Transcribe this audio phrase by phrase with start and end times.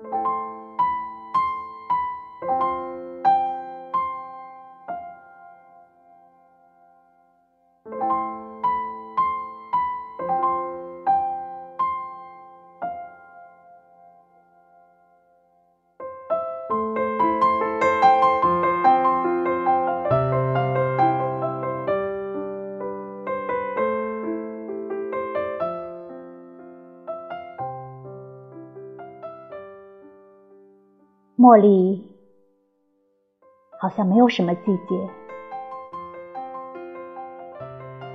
[0.00, 0.14] thank
[7.86, 8.17] you
[31.38, 32.04] 茉莉
[33.78, 35.08] 好像没有什么季节，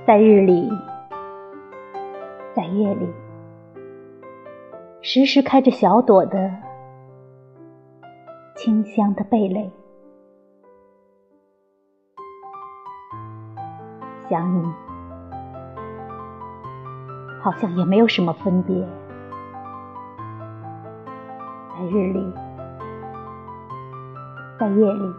[0.06, 0.68] 在日里，
[2.54, 3.08] 在夜里，
[5.00, 6.54] 时时开着小朵的
[8.56, 9.72] 清香的蓓蕾。
[14.28, 14.70] 想你，
[17.40, 18.86] 好像也没有什么分别，
[21.70, 22.30] 在日里。
[24.58, 25.14] 在夜里，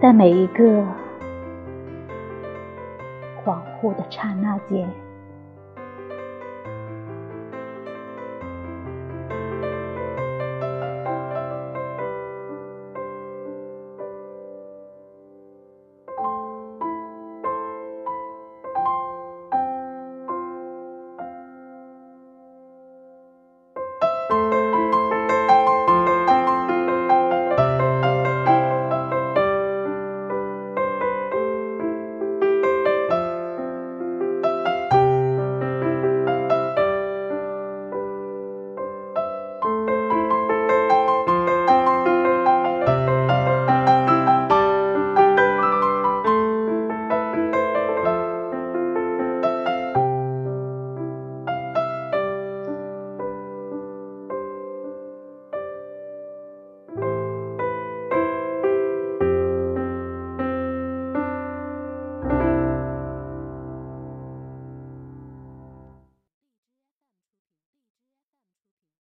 [0.00, 0.84] 在每一个
[3.44, 5.05] 恍惚的刹那间。